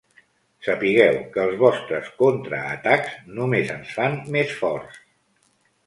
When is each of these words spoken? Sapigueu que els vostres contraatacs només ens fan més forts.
Sapigueu 0.67 1.19
que 1.35 1.41
els 1.43 1.53
vostres 1.59 2.09
contraatacs 2.23 3.15
només 3.41 3.73
ens 3.79 3.97
fan 4.01 4.21
més 4.39 4.61
forts. 4.65 5.03